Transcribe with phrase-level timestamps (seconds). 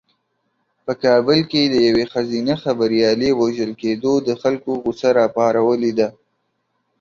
[0.85, 6.07] په کابل کې د یوې ښځینه خبریالې وژل کېدو د خلکو غوسه راپارولې ده.